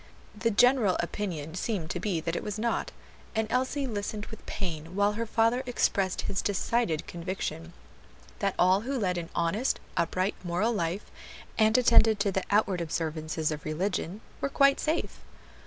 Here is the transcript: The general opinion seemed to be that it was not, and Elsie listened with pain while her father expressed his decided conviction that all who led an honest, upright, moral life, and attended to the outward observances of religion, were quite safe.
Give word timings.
The 0.35 0.49
general 0.49 0.97
opinion 0.99 1.53
seemed 1.53 1.91
to 1.91 1.99
be 1.99 2.19
that 2.21 2.35
it 2.35 2.41
was 2.43 2.57
not, 2.57 2.91
and 3.35 3.45
Elsie 3.51 3.85
listened 3.85 4.25
with 4.31 4.43
pain 4.47 4.95
while 4.95 5.11
her 5.13 5.27
father 5.27 5.61
expressed 5.67 6.21
his 6.21 6.41
decided 6.41 7.05
conviction 7.05 7.73
that 8.39 8.55
all 8.57 8.81
who 8.81 8.97
led 8.97 9.19
an 9.19 9.29
honest, 9.35 9.79
upright, 9.95 10.33
moral 10.43 10.73
life, 10.73 11.11
and 11.55 11.77
attended 11.77 12.19
to 12.21 12.31
the 12.31 12.41
outward 12.49 12.81
observances 12.81 13.51
of 13.51 13.63
religion, 13.63 14.21
were 14.41 14.49
quite 14.49 14.79
safe. 14.79 15.19